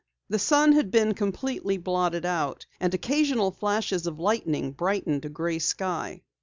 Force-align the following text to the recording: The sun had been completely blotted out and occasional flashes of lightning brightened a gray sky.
The 0.29 0.39
sun 0.39 0.71
had 0.71 0.89
been 0.89 1.13
completely 1.13 1.77
blotted 1.77 2.25
out 2.25 2.65
and 2.79 2.91
occasional 2.91 3.51
flashes 3.51 4.07
of 4.07 4.19
lightning 4.19 4.71
brightened 4.71 5.25
a 5.25 5.29
gray 5.29 5.59
sky. 5.59 6.23